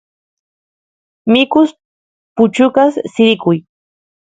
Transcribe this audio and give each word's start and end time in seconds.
mikus 1.31 1.69
puchukas 2.35 2.93
sirikuy 3.13 3.57